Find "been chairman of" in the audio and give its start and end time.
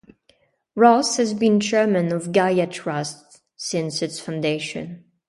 1.35-2.31